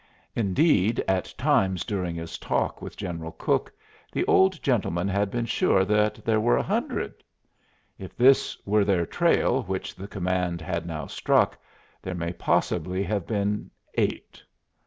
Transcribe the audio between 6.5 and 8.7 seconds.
a hundred. If this